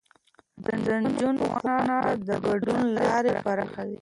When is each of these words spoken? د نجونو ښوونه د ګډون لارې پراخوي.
د 0.65 0.67
نجونو 1.03 1.43
ښوونه 1.57 1.97
د 2.27 2.29
ګډون 2.45 2.81
لارې 2.97 3.33
پراخوي. 3.43 3.97